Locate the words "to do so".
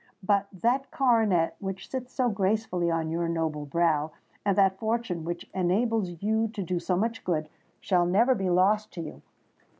6.53-6.95